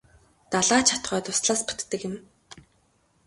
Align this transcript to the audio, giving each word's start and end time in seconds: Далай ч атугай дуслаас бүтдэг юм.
Далай 0.51 0.81
ч 0.87 0.89
атугай 0.95 1.21
дуслаас 1.25 1.61
бүтдэг 1.67 2.01
юм. 2.09 2.15